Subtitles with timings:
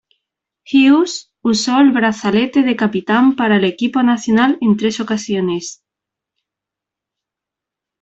[0.65, 5.83] Hugues usó el brazalete de capitán para el equipo nacional en tres ocasiones.